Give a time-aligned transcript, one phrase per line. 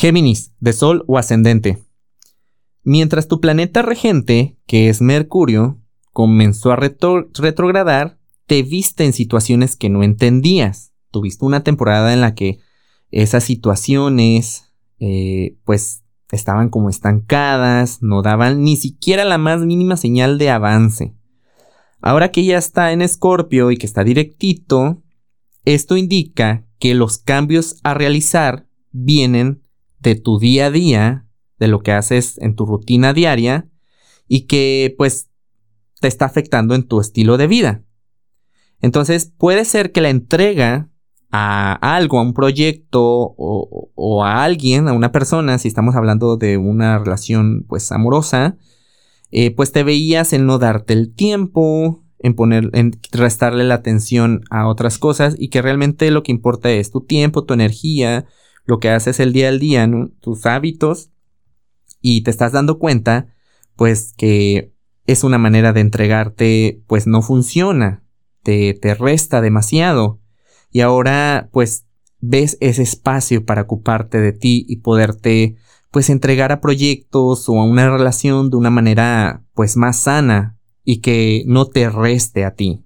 [0.00, 1.76] Géminis, de Sol o ascendente.
[2.82, 5.78] Mientras tu planeta regente, que es Mercurio,
[6.14, 10.94] comenzó a retrogradar, te viste en situaciones que no entendías.
[11.10, 12.60] Tuviste una temporada en la que
[13.10, 20.38] esas situaciones, eh, pues, estaban como estancadas, no daban ni siquiera la más mínima señal
[20.38, 21.14] de avance.
[22.00, 25.02] Ahora que ya está en Escorpio y que está directito,
[25.66, 29.60] esto indica que los cambios a realizar vienen
[30.00, 31.26] de tu día a día,
[31.58, 33.68] de lo que haces en tu rutina diaria
[34.26, 35.28] y que pues
[36.00, 37.82] te está afectando en tu estilo de vida.
[38.80, 40.88] Entonces puede ser que la entrega
[41.30, 43.02] a algo, a un proyecto
[43.36, 48.56] o, a alguien, a una persona, si estamos hablando de una relación pues amorosa,
[49.30, 54.42] eh, pues te veías en no darte el tiempo, en poner, en restarle la atención
[54.50, 58.26] a otras cosas y que realmente lo que importa es tu tiempo, tu energía,
[58.70, 61.10] lo que haces el día al día, tus hábitos
[62.00, 63.34] y te estás dando cuenta
[63.74, 64.72] pues que
[65.06, 68.04] es una manera de entregarte pues no funciona,
[68.44, 70.20] te, te resta demasiado
[70.70, 71.86] y ahora pues
[72.20, 75.56] ves ese espacio para ocuparte de ti y poderte
[75.90, 81.00] pues entregar a proyectos o a una relación de una manera pues más sana y
[81.00, 82.84] que no te reste a ti.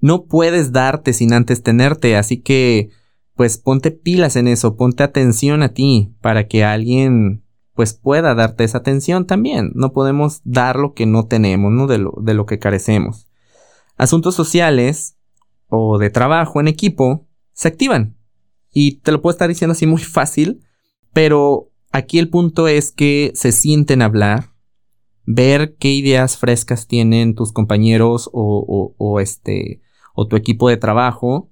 [0.00, 2.90] No puedes darte sin antes tenerte, así que
[3.36, 8.64] pues ponte pilas en eso, ponte atención a ti para que alguien pues pueda darte
[8.64, 9.70] esa atención también.
[9.74, 11.86] No podemos dar lo que no tenemos, ¿no?
[11.86, 13.28] De lo, de lo que carecemos.
[13.98, 15.16] Asuntos sociales
[15.68, 18.16] o de trabajo en equipo se activan.
[18.72, 20.62] Y te lo puedo estar diciendo así muy fácil,
[21.12, 24.52] pero aquí el punto es que se sienten hablar,
[25.26, 29.82] ver qué ideas frescas tienen tus compañeros o, o, este
[30.14, 31.50] o tu equipo de trabajo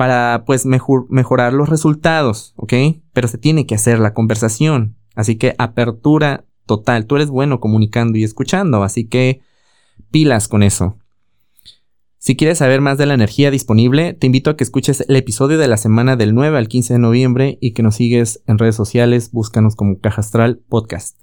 [0.00, 2.72] para pues mejorar los resultados, ¿ok?
[3.12, 4.96] Pero se tiene que hacer la conversación.
[5.14, 7.04] Así que apertura total.
[7.04, 9.42] Tú eres bueno comunicando y escuchando, así que
[10.10, 10.96] pilas con eso.
[12.16, 15.58] Si quieres saber más de la energía disponible, te invito a que escuches el episodio
[15.58, 18.76] de la semana del 9 al 15 de noviembre y que nos sigues en redes
[18.76, 21.19] sociales, búscanos como Caja Astral Podcast.